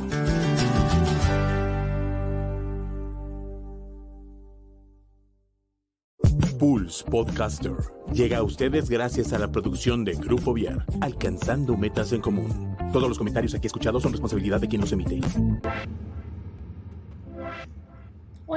[6.59, 7.73] Pulse Podcaster
[8.13, 12.77] llega a ustedes gracias a la producción de Grupo Viar, alcanzando metas en común.
[12.93, 15.21] Todos los comentarios aquí escuchados son responsabilidad de quien los emite.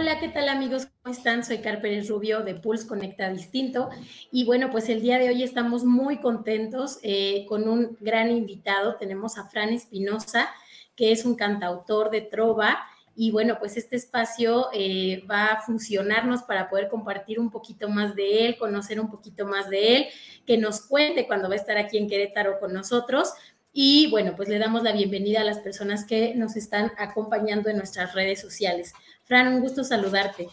[0.05, 0.87] Hola, ¿qué tal amigos?
[1.01, 1.43] ¿Cómo están?
[1.43, 3.89] Soy Car Pérez Rubio de Pulse Conecta Distinto.
[4.31, 8.97] Y bueno, pues el día de hoy estamos muy contentos eh, con un gran invitado.
[8.97, 10.47] Tenemos a Fran Espinosa,
[10.95, 12.77] que es un cantautor de trova
[13.15, 18.13] y bueno, pues este espacio eh, va a funcionarnos para poder compartir un poquito más
[18.13, 20.07] de él, conocer un poquito más de él,
[20.45, 23.33] que nos cuente cuando va a estar aquí en Querétaro con nosotros.
[23.77, 27.75] Y bueno, pues le damos la bienvenida a las personas que nos están acompañando en
[27.75, 28.93] nuestras redes sociales.
[29.25, 30.47] Fran, un gusto saludarte.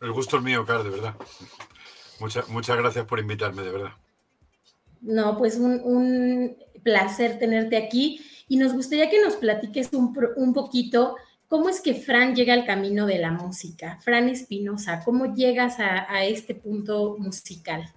[0.00, 1.14] El gusto es mío, Car, de verdad.
[2.20, 3.92] Muchas, muchas gracias por invitarme, de verdad.
[5.00, 10.54] No, pues un, un placer tenerte aquí y nos gustaría que nos platiques un, un
[10.54, 11.16] poquito
[11.54, 13.98] ¿Cómo es que Fran llega al camino de la música?
[14.02, 17.92] Fran Espinosa, ¿cómo llegas a, este punto musical?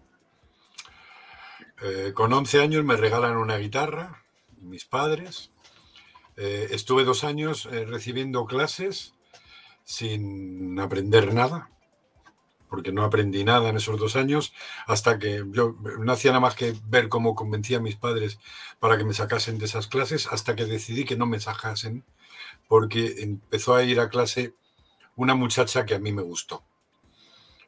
[1.81, 4.23] Eh, con 11 años me regalan una guitarra,
[4.59, 5.50] mis padres.
[6.35, 9.16] Eh, estuve dos años eh, recibiendo clases
[9.88, 11.72] sin aprender nada,
[12.70, 14.54] porque no aprendí nada en esos dos años,
[14.86, 18.38] hasta que yo no hacía nada más que ver cómo convencía a mis padres
[18.80, 22.04] para que me sacasen de esas clases, hasta que decidí que no me sacasen
[22.68, 24.54] porque empezó a ir a clase
[25.16, 26.66] una muchacha que a mí me gustó.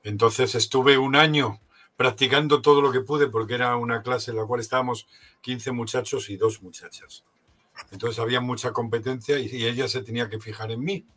[0.03, 1.62] Entonces estuve un año
[1.95, 5.08] practicando todo lo que pude porque era una clase en la cual estábamos
[5.40, 7.23] 15 muchachos y dos muchachas.
[7.92, 11.08] Entonces había mucha competencia y, ella se tenía que fijar en mí.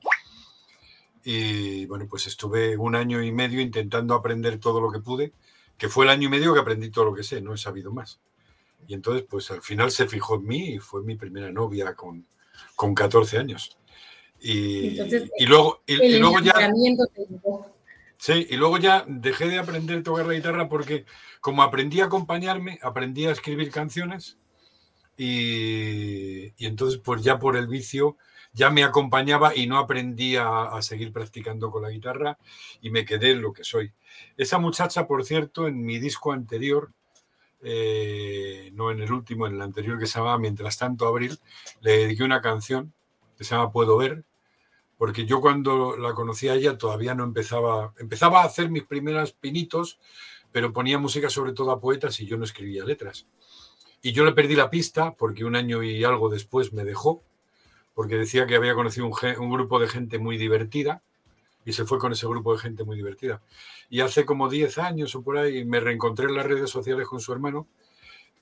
[1.24, 5.33] Y bueno, pues estuve un año y medio intentando aprender todo lo que pude,
[5.78, 7.92] que fue el año y medio que aprendí todo lo que sé, no he sabido
[7.92, 8.20] más.
[8.86, 12.27] Y entonces, pues al final se fijó en mí y fue mi primera novia con,
[12.74, 13.77] con 14 años.
[14.40, 14.96] Y,
[15.46, 16.52] luego, y, luego ya...
[18.22, 21.06] Sí, y luego ya dejé de aprender a tocar la guitarra porque
[21.40, 24.38] como aprendí a acompañarme, aprendí a escribir canciones
[25.16, 28.16] y, entonces pues ya por el vicio
[28.52, 32.39] ya me acompañaba y no aprendí a, seguir practicando con la guitarra
[32.80, 33.92] y me quedé en lo que soy.
[34.36, 36.91] Esa muchacha, por cierto, en mi disco anterior,
[37.62, 41.39] eh, no en el último, en el anterior que se llamaba Mientras tanto Abril,
[41.80, 42.92] le dediqué una canción
[43.39, 44.24] que se llama Puedo ver,
[44.98, 49.33] porque yo cuando la conocí a ella todavía no empezaba, empezaba a hacer mis primeros
[49.33, 49.98] pinitos,
[50.52, 53.27] pero ponía música sobre todo a poetas y yo no escribía letras.
[54.02, 57.23] Y yo le perdí la pista porque un año y algo después me dejó,
[57.95, 61.03] porque decía que había conocido un, grupo de gente muy divertida
[61.64, 63.42] y se fue con ese grupo de gente muy divertida.
[63.91, 67.20] Y hace como 10 años o por ahí me reencontré en las redes sociales con
[67.20, 67.69] su hermano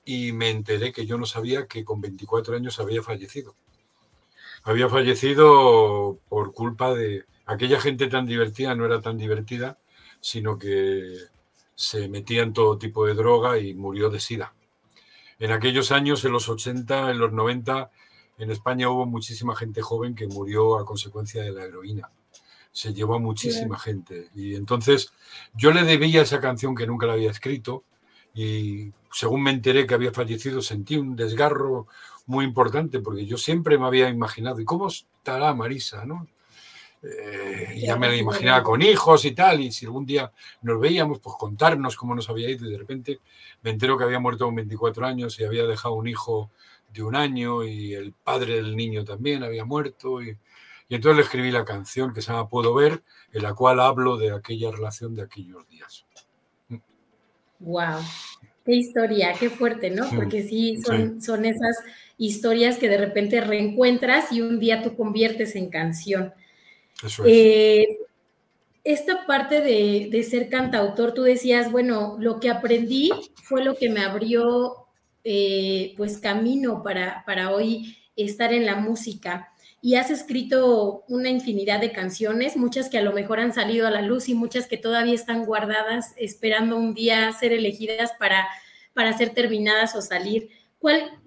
[0.05, 3.55] y me enteré que yo no sabía que con 24 años había fallecido.
[4.63, 9.77] Había fallecido por culpa de aquella gente tan divertida, no era tan divertida,
[10.19, 11.15] sino que
[11.75, 14.53] se metía en todo tipo de droga y murió de sida.
[15.39, 17.89] En aquellos años, en los 80, en los 90,
[18.41, 22.09] en España hubo muchísima gente joven que murió a consecuencia de la heroína
[22.71, 24.29] se llevó a muchísima gente.
[24.33, 25.11] Y entonces
[25.53, 27.83] yo le debía esa canción que nunca la había escrito
[28.33, 31.87] y según me enteré que había fallecido sentí un desgarro
[32.27, 36.05] muy importante porque yo siempre me había imaginado, ¿y cómo estará Marisa?
[36.05, 36.27] ¿no?
[37.03, 40.31] Eh, ya me la imaginaba con hijos y tal, y si algún día
[40.61, 43.19] nos veíamos, pues contarnos cómo nos había ido y de repente
[43.63, 46.51] me entero que había muerto con 24 años y había dejado un hijo
[46.93, 50.37] de un año y el padre del niño también había muerto y,
[50.89, 54.17] y entonces le escribí la canción que se llama Puedo ver, en la cual hablo
[54.17, 56.05] de aquella relación de aquellos días.
[57.59, 57.99] Wow,
[58.65, 60.09] qué historia, qué fuerte, ¿no?
[60.09, 61.77] Porque sí, son, son esas
[62.17, 66.33] historias que de repente reencuentras y un día tú conviertes en canción.
[67.03, 67.31] Eso es.
[67.31, 67.87] Eh,
[68.83, 73.11] esta parte de, ser cantautor, tú decías, bueno, lo que aprendí
[73.43, 74.80] fue lo que me abrió
[75.23, 79.51] eh, pues camino para, para hoy estar en la música
[79.81, 83.91] y has escrito una infinidad de canciones, muchas que a lo mejor han salido a
[83.91, 88.47] la luz y muchas que todavía están guardadas esperando un día ser elegidas para,
[88.93, 90.49] para ser terminadas o salir.
[90.77, 91.19] ¿Cuál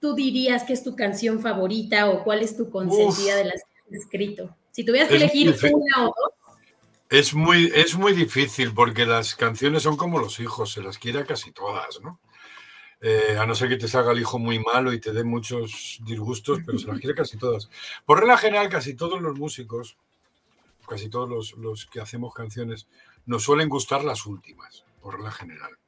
[0.00, 3.96] tú dirías que es tu canción favorita o cuál es tu consentida de las que
[3.96, 4.56] has escrito?
[4.70, 6.32] Si tuvieras que elegir una o dos.
[7.08, 11.26] Es muy, es muy difícil porque las canciones son como los hijos, se las quiere
[11.26, 12.20] casi todas, ¿no?
[13.02, 16.00] Eh, a no ser que te salga el hijo muy malo y te dé muchos
[16.04, 17.70] disgustos, pero se las quiere casi todas.
[18.04, 19.96] Por regla general, casi todos los músicos,
[20.86, 22.88] casi todos los, que hacemos canciones,
[23.24, 24.84] nos suelen gustar las últimas.
[25.00, 25.78] por la general.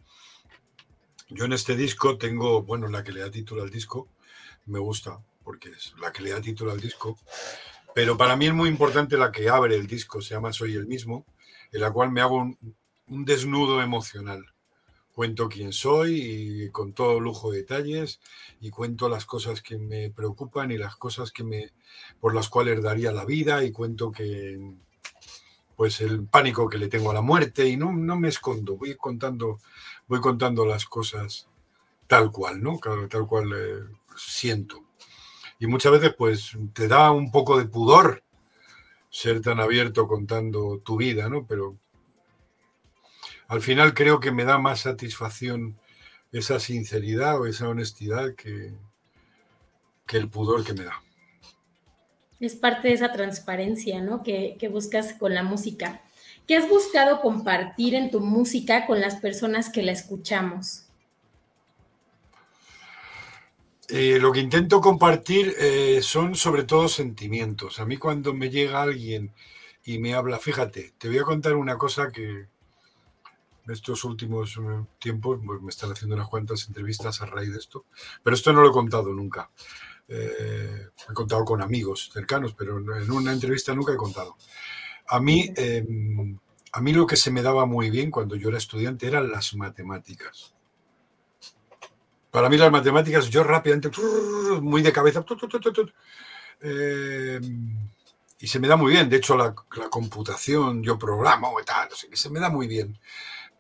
[1.29, 4.09] Yo en este disco tengo, bueno, la que le da título al disco,
[4.65, 7.19] me gusta, porque es la que le da título al disco,
[7.95, 10.87] pero para mí es muy importante la que abre el disco, se llama Soy el
[10.87, 11.27] mismo,
[11.73, 14.52] en la cual me hago un desnudo emocional.
[15.13, 18.21] Cuento quién soy y con todo lujo de detalles
[18.61, 21.71] y cuento las cosas que me preocupan y las cosas que me
[22.21, 24.59] por las cuales daría la vida y cuento que
[25.77, 28.97] pues el pánico que le tengo a la muerte y no, no me escondo, voy
[28.97, 29.59] contando
[30.07, 31.49] voy contando las cosas
[32.07, 32.79] tal cual, ¿no?
[33.09, 33.85] Tal cual eh,
[34.17, 34.85] siento.
[35.59, 38.23] Y muchas veces pues te da un poco de pudor
[39.09, 41.47] ser tan abierto contando tu vida, ¿no?
[41.47, 41.79] Pero
[43.49, 45.79] al final creo que me da más satisfacción
[46.33, 48.73] esa sinceridad o esa honestidad que,
[50.07, 51.03] que el pudor que me da.
[52.41, 54.23] Es parte de esa transparencia, ¿no?
[54.23, 56.03] Que, buscas con la música.
[56.47, 60.87] ¿Qué has buscado compartir en tu música con las personas que la escuchamos?
[63.89, 67.79] Eh, lo que intento compartir eh, son sobre todo sentimientos.
[67.79, 69.33] A mí cuando me llega alguien
[69.85, 72.47] y me habla, fíjate, te voy a contar una cosa que,
[73.69, 77.85] estos últimos eh, tiempos pues me están haciendo unas cuantas entrevistas a raíz de esto,
[78.23, 79.51] pero esto no lo he contado nunca.
[80.09, 84.37] Eh, he contado con amigos cercanos, pero en una entrevista nunca he contado.
[85.09, 86.39] A mí, em,
[86.73, 89.55] a mí lo que se me daba muy bien cuando yo era estudiante eran las
[89.55, 90.55] matemáticas.
[92.31, 93.91] Para mí las matemáticas, yo rápidamente,
[94.61, 95.25] muy de cabeza,
[96.61, 97.91] em,
[98.39, 99.09] y se me da muy bien.
[99.09, 102.99] De hecho, la, la computación, yo programo y tal, que se me da muy bien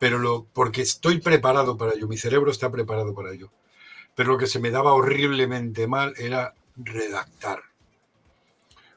[0.02, 3.52] pero lo, porque estoy preparado para ello, mi cerebro está preparado para ello.
[4.16, 7.62] Pero lo que se me daba horriblemente mal era redactar.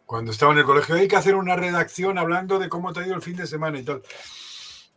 [0.07, 3.05] Cuando estaba en el colegio hay que hacer una redacción hablando de cómo te ha
[3.05, 4.01] ido el fin de semana y tal.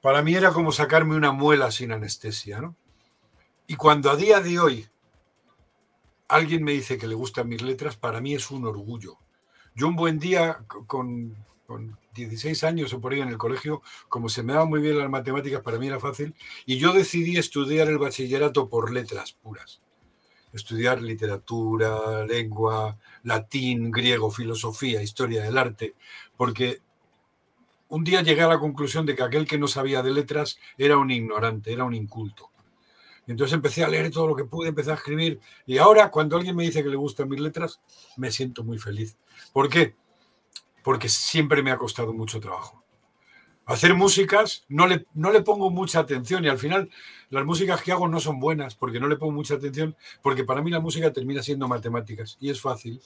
[0.01, 2.75] Para mí era como sacarme una muela sin anestesia, ¿no?
[3.67, 4.89] Y cuando a día de hoy
[6.27, 9.19] alguien me dice que le gustan mis letras, para mí es un orgullo.
[9.75, 11.37] Yo un buen día con,
[11.69, 14.97] con 16 años o por ahí en el colegio, como se me daban muy bien
[14.97, 16.35] las matemáticas, para mí era fácil,
[16.65, 19.83] y yo decidí estudiar el bachillerato por letras puras.
[20.55, 25.95] Estudiar literatura, lengua, latín, griego, filosofía, historia del arte,
[26.39, 26.81] porque
[27.89, 30.97] un día llegué a la conclusión de que aquel que no sabía de letras era
[30.97, 32.51] un ignorante, era un inculto.
[33.27, 35.39] entonces empecé a leer todo lo que pude, empecé a escribir.
[35.67, 37.79] Y ahora, cuando alguien me dice que le gustan mis letras,
[38.17, 39.19] me siento muy feliz.
[39.53, 39.95] ¿Por qué?
[40.89, 42.83] Porque siempre me ha costado mucho trabajo.
[43.67, 46.89] Hacer músicas no le, no le pongo mucha atención y al final
[47.29, 50.63] las músicas que hago no son buenas porque no le pongo mucha atención, porque para
[50.63, 53.03] mí la música termina siendo matemáticas y es fácil.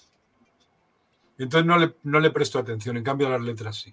[1.38, 3.92] Entonces no le, no le presto atención, en cambio a las letras sí.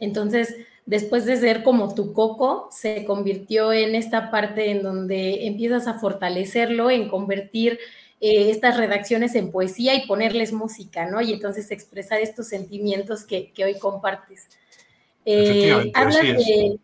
[0.00, 0.56] Entonces,
[0.86, 6.00] después de ser como tu coco, se convirtió en esta parte en donde empiezas a
[6.00, 7.78] fortalecerlo, en convertir
[8.26, 11.20] eh, estas redacciones en poesía y ponerles música, ¿no?
[11.20, 14.48] Y entonces expresar estos sentimientos que, hoy compartes.
[15.26, 16.78] Eh, hablas, de,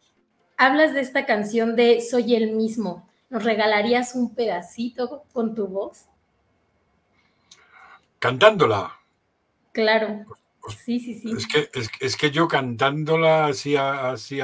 [0.58, 3.08] hablas de esta canción de Soy el mismo.
[3.30, 6.04] ¿Nos regalarías un pedacito con tu voz?
[8.18, 9.00] Cantándola.
[9.72, 10.26] Claro.
[10.84, 11.32] Sí, sí, sí.
[11.32, 14.40] Es que, es, que yo cantándola así, así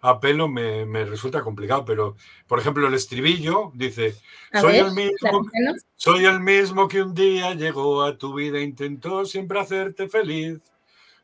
[0.00, 4.14] a, pelo me, resulta complicado, pero por ejemplo el estribillo dice,
[4.52, 5.50] soy, el mismo,
[5.96, 10.60] soy el mismo que un día llegó a tu vida e intentó siempre hacerte feliz,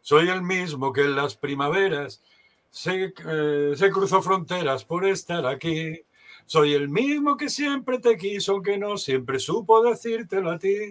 [0.00, 2.22] soy el mismo que en las primaveras
[2.70, 6.02] se, eh, se cruzó fronteras por estar aquí,
[6.46, 10.90] soy el mismo que siempre te quiso, aunque no siempre supo decírtelo a ti.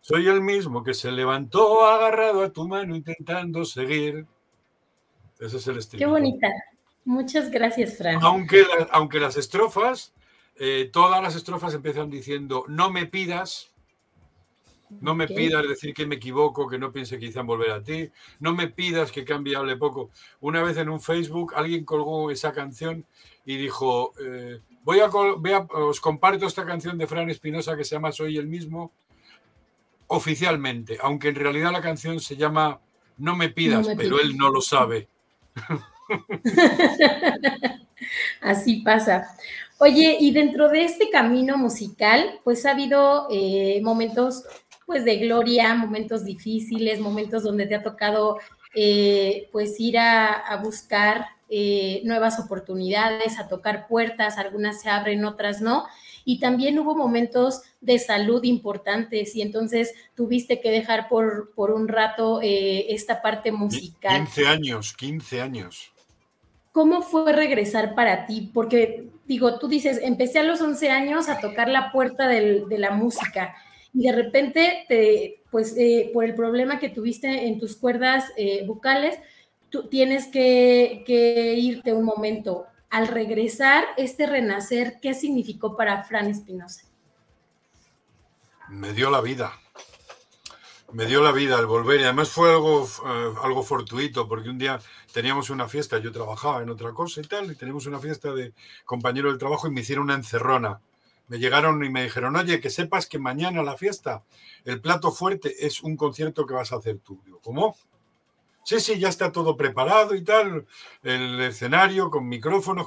[0.00, 4.26] Soy el mismo que se levantó agarrado a tu mano intentando seguir.
[5.38, 6.06] Ese es el estribillo.
[6.06, 6.48] Qué bonita.
[7.08, 8.18] Muchas gracias, Fran.
[8.20, 10.12] Aunque, aunque las estrofas,
[10.56, 13.70] eh, todas las estrofas empiezan diciendo, no me pidas,
[15.00, 18.10] no me pidas decir que me equivoco, que no piense quizá en volver a ti,
[18.40, 20.10] no me pidas que cambie hable poco.
[20.40, 23.06] Una vez en un Facebook alguien colgó esa canción
[23.46, 28.12] y dijo, eh, voy, a, os comparto esta canción de Fran Espinosa que se llama
[28.12, 28.92] Soy el mismo
[30.08, 32.82] oficialmente, aunque en realidad la canción se llama
[33.16, 35.08] No me pidas, pero él no lo sabe.
[38.40, 39.28] Así pasa.
[39.80, 44.42] Oye, y dentro de este camino musical, pues ha habido eh, momentos
[44.86, 48.38] pues de gloria, momentos difíciles, momentos donde te ha tocado
[48.74, 55.60] eh, pues ir a, buscar eh, nuevas oportunidades, a tocar puertas, algunas se abren, otras
[55.60, 55.86] no.
[56.24, 61.86] Y también hubo momentos de salud importantes y entonces tuviste que dejar por, por un
[61.86, 64.24] rato esta parte musical.
[64.24, 65.92] 15 años, 15 años.
[66.72, 68.50] ¿Cómo fue regresar para ti?
[68.52, 72.90] Porque, digo, tú dices, empecé a los 11 años a tocar la puerta de la
[72.90, 73.54] música
[73.94, 78.64] y de repente, te, pues, eh, por el problema que tuviste en tus cuerdas eh,
[78.66, 79.18] vocales,
[79.70, 82.66] tú tienes que, que irte un momento.
[82.90, 86.86] Al regresar, este renacer, ¿qué significó para Fran Espinosa?
[88.68, 89.52] Me dio la vida
[90.92, 94.58] me dio la vida al volver y además fue algo, eh, algo fortuito porque un
[94.58, 94.80] día
[95.12, 98.54] teníamos una fiesta, yo trabajaba en otra cosa y tal, y teníamos una fiesta de
[98.84, 100.80] compañero del trabajo y me hicieron una encerrona.
[101.28, 104.24] Me llegaron y me dijeron, oye, que sepas que mañana la fiesta,
[104.64, 107.20] el plato fuerte es un concierto que vas a hacer tú.
[107.26, 107.76] Digo, ¿cómo?
[108.64, 110.66] Sí, sí, ya está todo preparado y tal,
[111.02, 112.86] el escenario con micrófonos.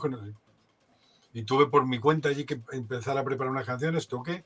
[1.33, 4.43] Y tuve por mi cuenta allí que empezar a preparar unas canciones, toqué,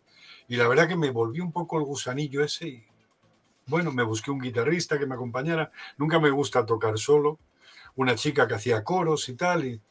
[0.50, 2.86] y la verdad que me volví un poco el gusanillo ese
[3.68, 5.72] bueno, me busqué un guitarrista que me acompañara.
[5.98, 7.40] Nunca me gusta tocar solo.
[7.96, 9.82] Una chica que hacía coros y tal.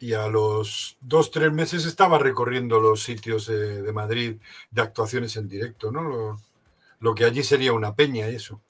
[0.00, 4.36] Y, a los dos, tres meses estaba recorriendo los sitios de, Madrid
[4.70, 6.38] de actuaciones en directo, ¿no?
[7.00, 8.60] Lo, que allí sería una peña eso.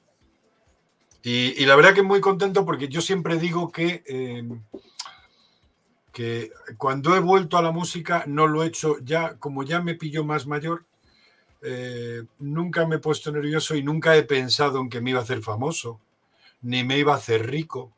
[1.22, 4.62] Y, la verdad que muy contento porque yo siempre digo que, em,
[6.12, 9.94] que cuando he vuelto a la música no lo he hecho ya, como ya me
[9.94, 10.86] pilló más mayor,
[11.64, 15.22] eh, nunca me he puesto nervioso y nunca he pensado en que me iba a
[15.22, 15.98] hacer famoso,
[16.60, 17.92] ni me iba a hacer rico,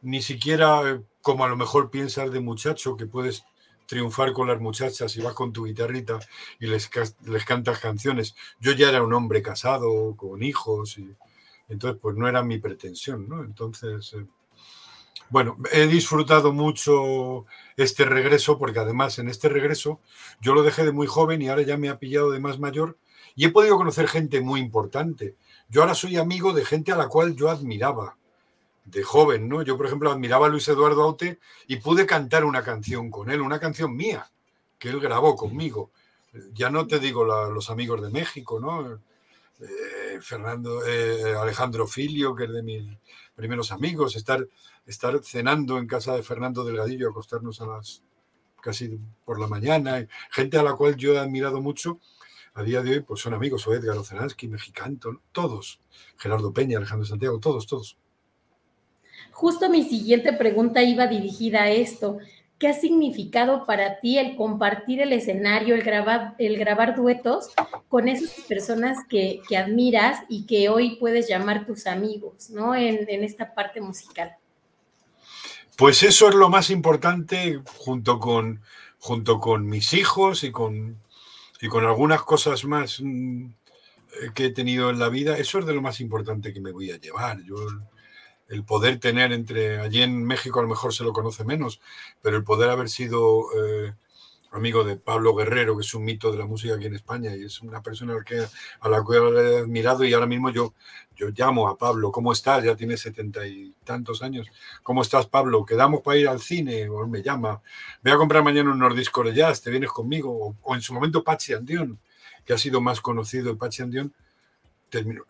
[0.00, 3.44] ni siquiera eh, como a lo mejor piensas de muchacho que puedes
[3.86, 6.18] triunfar con las muchachas y vas con tu guitarrita
[6.58, 6.90] y les,
[7.24, 8.34] les cantas canciones.
[8.58, 11.14] Yo ya era un hombre casado, con hijos, y
[11.68, 13.44] entonces pues no era mi pretensión, ¿no?
[13.44, 14.26] Entonces, eh,
[15.28, 20.00] bueno, he disfrutado mucho este regreso porque además en este regreso
[20.40, 22.96] yo lo dejé de muy joven y ahora ya me ha pillado de más mayor
[23.34, 25.36] y he podido conocer gente muy importante.
[25.68, 28.16] Yo ahora soy amigo de gente a la cual yo admiraba
[28.84, 29.62] de joven, ¿no?
[29.62, 33.40] Yo, por ejemplo, admiraba a Luis Eduardo Aute y pude cantar una canción con él,
[33.40, 34.30] una canción mía,
[34.78, 35.90] que él grabó conmigo.
[36.52, 39.00] Ya no te digo los amigos de México, ¿no?
[39.58, 42.84] Eh, Fernando, eh, Alejandro Filio, que es de mis
[43.36, 44.46] primeros amigos, estar
[44.86, 48.02] estar cenando en casa de Fernando Delgadillo, acostarnos a las
[48.60, 52.00] casi por la mañana, gente a la cual yo he admirado mucho,
[52.54, 55.80] a día de hoy pues son amigos, o Edgar Oceransky, Mexicanto, todos,
[56.16, 57.96] Gerardo Peña, Alejandro Santiago, todos, todos.
[59.30, 62.18] Justo mi siguiente pregunta iba dirigida a esto.
[62.58, 67.50] ¿Qué ha significado para ti el compartir el escenario, el grabar, duetos
[67.88, 72.74] con esas personas que, admiras y que hoy puedes llamar tus amigos, ¿no?
[72.74, 74.36] en esta parte musical.
[75.76, 80.98] Pues eso es lo más importante junto con, mis hijos y con,
[81.70, 83.48] algunas cosas más mm,
[84.34, 85.36] que he tenido en la vida.
[85.36, 87.40] Eso es de lo más importante que me voy a llevar.
[88.48, 91.80] El poder tener entre, allí en México a lo mejor se lo conoce menos,
[92.22, 93.94] pero el poder haber sido eh,
[94.56, 97.44] amigo de Pablo Guerrero, que es un mito de la música aquí en España y
[97.44, 98.14] es una persona
[98.80, 100.74] a la, cual he admirado y ahora mismo yo,
[101.14, 102.64] yo llamo a Pablo, ¿cómo estás?
[102.64, 104.48] Ya tiene setenta y tantos años.
[104.82, 105.64] ¿Cómo estás, Pablo?
[105.64, 106.88] ¿Quedamos para ir al cine?
[106.88, 107.60] O me llama.
[108.02, 110.56] Voy a comprar mañana unos discos de jazz, ¿te vienes conmigo?
[110.62, 111.98] O, en su momento Pachi Andión,
[112.44, 114.12] que ha sido más conocido Pachi Andión,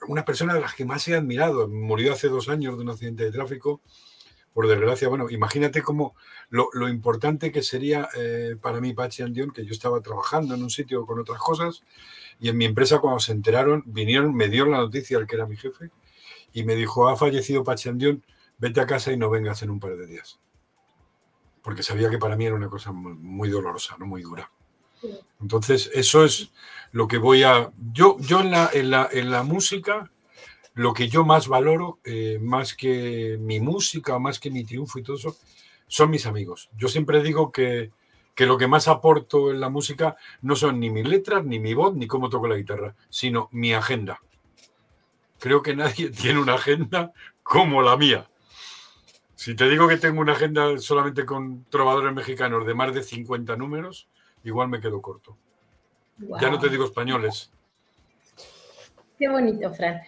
[0.09, 1.69] una persona de las que más he admirado.
[1.69, 3.81] Murió hace dos años de un accidente de tráfico
[4.57, 6.17] por desgracia, bueno, imagínate cómo
[6.49, 10.71] lo, importante que sería eh, para mí Pachi Andión, que yo estaba trabajando en un
[10.71, 11.83] sitio con otras cosas,
[12.41, 15.45] y en mi empresa cuando se enteraron, vinieron, me dieron la noticia al que era
[15.45, 15.91] mi jefe,
[16.55, 18.25] y me dijo, ha fallecido Pachi Andión,
[18.57, 20.41] vete a casa y no vengas en un par de días.
[21.63, 24.51] Porque sabía que para mí era una cosa muy, dolorosa, no muy dura.
[25.41, 26.51] Entonces, eso es
[26.93, 27.71] lo que voy a...
[27.93, 30.11] Yo, yo en, la, en, la, en la música
[30.77, 35.03] lo que yo más valoro, eh, más que mi música, más que mi triunfo y
[35.03, 35.37] todo eso,
[35.89, 36.69] son mis amigos.
[36.77, 37.93] Yo siempre digo que,
[38.37, 41.95] lo que más aporto en la música no son ni mis letras, ni mi voz,
[41.95, 44.21] ni cómo toco la guitarra, sino mi agenda.
[45.39, 47.11] Creo que nadie tiene una agenda
[47.43, 48.29] como la mía.
[49.35, 53.57] Si te digo que tengo una agenda solamente con trovadores mexicanos de más de 50
[53.57, 54.09] números,
[54.49, 55.37] igual me quedo corto.
[56.41, 57.51] Ya no te digo españoles.
[59.19, 60.01] Qué bonito, Fran.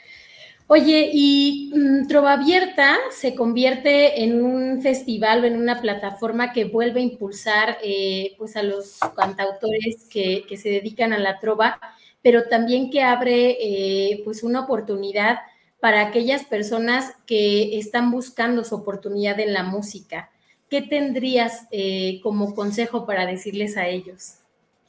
[0.70, 6.66] Oye, y mm, Trova Abierta se convierte en un festival o en una plataforma que
[6.66, 11.80] vuelve a impulsar eh, pues a los cantautores que, se dedican a la trova,
[12.22, 15.38] pero también que abre eh, pues una oportunidad
[15.80, 20.30] para aquellas personas que están buscando su oportunidad en la música.
[20.70, 24.38] ¿Qué tendrías eh, como consejo para decirles a ellos?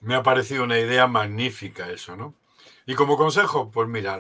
[0.01, 2.33] Me ha parecido una idea magnífica eso, ¿no?
[2.86, 4.19] Y como consejo, pues mira,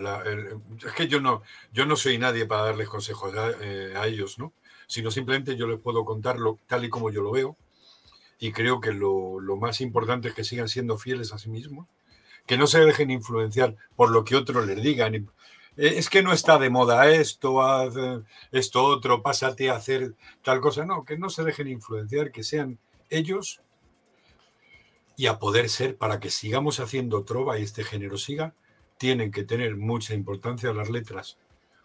[0.85, 1.41] es que yo no,
[1.73, 4.53] yo no soy nadie para darles consejos a, eh, ellos, ¿no?
[4.89, 7.55] sino simplemente yo les puedo contarlo tal y como yo lo veo.
[8.39, 11.87] Y creo que lo, lo más importante es que sigan siendo fieles a sí mismos,
[12.47, 15.29] que no se dejen influenciar por lo que otros les digan.
[15.79, 17.93] Eh, es que no está de moda esto, haz
[18.51, 20.85] esto otro, pásate a hacer tal cosa.
[20.85, 22.77] No, que no se dejen influenciar, que sean
[23.09, 23.61] ellos
[25.15, 28.53] y a poder ser para que sigamos haciendo trova y este género siga,
[28.97, 31.37] tienen que tener mucha importancia las letras.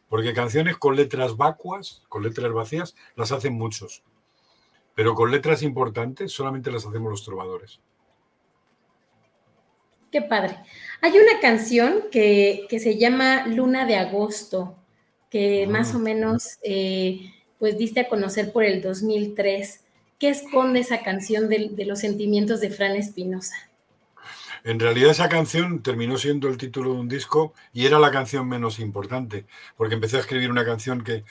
[0.09, 4.03] Porque canciones con letras vacuas, con letras vacías, las hacen muchos.
[4.97, 7.81] Pero con letras importantes solamente las hacemos los trovadores.
[10.15, 10.55] Qué padre.
[11.01, 14.77] Hay una canción que, se llama Luna de Agosto,
[15.29, 15.69] que ah.
[15.69, 19.81] más o menos eh, pues diste a conocer por el 2003.
[20.21, 23.57] ¿Qué esconde esa canción de, de los sentimientos de Fran Espinosa?
[24.67, 28.49] En realidad esa canción terminó siendo el título de un disco y era la canción
[28.49, 29.45] menos importante,
[29.77, 31.23] porque empecé a escribir una canción que,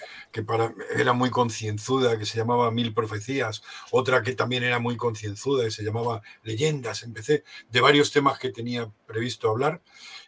[0.44, 5.66] para, era muy concienzuda, que se llamaba Mil Profecías, otra que también era muy concienzuda
[5.66, 7.02] y se llamaba Leyendas.
[7.02, 9.82] Empecé de varios temas que tenía previsto hablar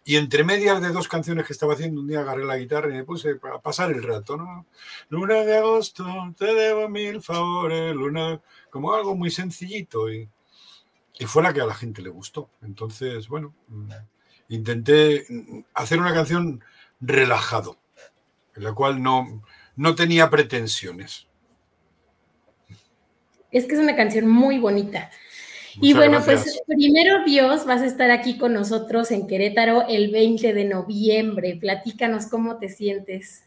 [0.03, 2.93] y entre medias de dos canciones que estaba haciendo, un día agarré la guitarra y
[2.93, 4.65] me puse a pasar el rato, ¿no?
[5.09, 6.05] Luna de agosto,
[6.39, 10.27] te debo mil favores, luna, como algo muy sencillito y
[11.19, 12.49] y fue la que a la gente le gustó.
[12.61, 13.91] Entonces, bueno, mm,
[14.49, 15.25] intenté
[15.73, 16.63] hacer una canción
[16.99, 17.77] relajado,
[18.55, 19.43] en la cual no,
[19.75, 21.27] no tenía pretensiones.
[23.51, 25.09] Es que es una canción muy bonita.
[25.81, 30.53] y bueno, pues primero Dios, vas a estar aquí con nosotros en Querétaro el 20
[30.53, 31.57] de noviembre.
[31.59, 33.45] Platícanos cómo te sientes.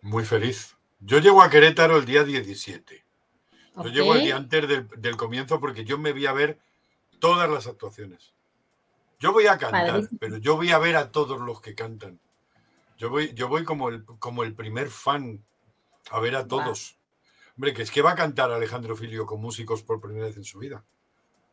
[0.00, 0.76] Muy feliz.
[1.00, 3.07] Yo llego a Querétaro el día 17.
[3.76, 6.58] Yo llego al día antes del, comienzo porque yo me voy a ver
[7.20, 8.32] todas las actuaciones.
[9.20, 12.20] Yo voy a cantar, pero yo voy a ver a todos los que cantan.
[12.96, 15.44] Yo voy, yo voy como, el, como el primer fan
[16.10, 16.96] a ver a todos.
[17.56, 20.44] Hombre, que es que va a cantar Alejandro Filio con músicos por primera vez en
[20.44, 20.84] su vida.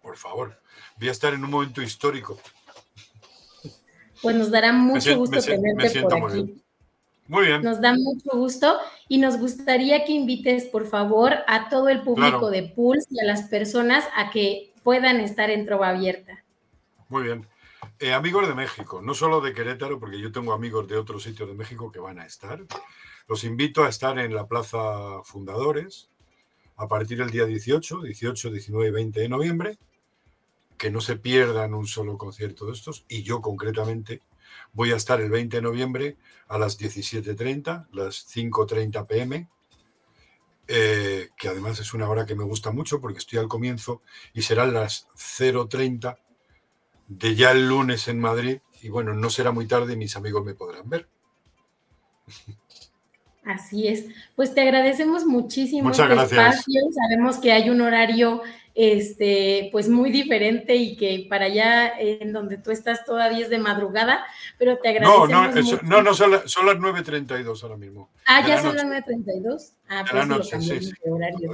[0.02, 0.62] Por favor,
[0.98, 2.40] voy a estar en un momento histórico.
[4.22, 6.65] Pues nos dará mucho gusto tenerte por aquí.
[7.28, 7.64] Muy bien.
[7.64, 12.52] Nos da mucho gusto y nos gustaría que invites, por favor, a todo el público
[12.52, 16.44] de Pulse y a las personas a que puedan estar en Trova Abierta.
[17.10, 17.48] Muy bien.
[18.00, 21.50] Eh, amigos de México, no solo de Querétaro, porque yo tengo amigos de otros sitios
[21.50, 22.64] de México que van a estar.
[23.28, 26.10] Los invito a estar en la Plaza Fundadores
[26.78, 29.78] a partir del día 18, 18, 19 y 20 de noviembre.
[30.78, 33.06] Que no se pierdan un solo concierto de estos.
[33.08, 34.22] Y yo concretamente
[34.76, 39.50] Voy a estar el 20 de noviembre a las 17.30, las 5.30 pm,
[40.68, 44.02] eh, que además es una hora que me gusta mucho porque estoy al comienzo
[44.34, 46.18] y serán las 0.30
[47.08, 50.54] de ya el lunes en Madrid y bueno, no será muy tarde, mis amigos me
[50.54, 51.08] podrán ver.
[53.44, 54.06] Así es.
[54.36, 56.56] Pues te agradecemos muchísimo Muchas este gracias.
[56.60, 56.82] espacio.
[56.92, 58.42] Sabemos que hay un horario
[58.76, 63.58] este, pues muy diferente y que para allá en donde tú estás todavía es de
[63.58, 64.26] madrugada,
[64.58, 65.30] pero te agradecemos.
[65.30, 65.52] No, no,
[65.84, 68.10] no, no son, las 9.32 ahora mismo.
[68.26, 69.72] Ah, ya son las 9.32.
[69.88, 70.94] Ah, pues lo sí, sí.
[71.10, 71.50] horario.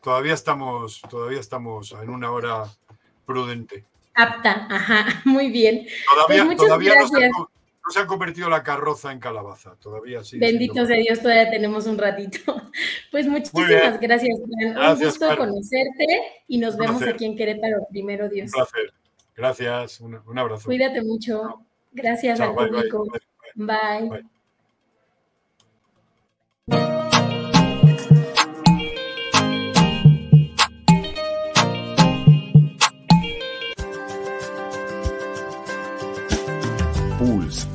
[0.00, 2.64] Todavía, estamos, todavía estamos en una hora
[3.26, 3.84] prudente.
[4.14, 5.86] Apta, ajá, muy bien.
[6.14, 7.50] Todavía, pues todavía no
[7.88, 10.38] no se ha convertido la carroza en calabaza, todavía sí.
[10.38, 12.38] Bendito sea Dios, todavía tenemos un ratito.
[13.10, 16.06] Pues muchísimas gracias, Un gusto conocerte
[16.46, 18.52] y nos vemos aquí en Querétaro, primero Dios.
[18.54, 18.92] Un placer.
[19.34, 20.66] Gracias, un, abrazo.
[20.66, 21.64] Cuídate mucho.
[21.90, 23.06] Gracias al público.
[23.54, 24.22] bye.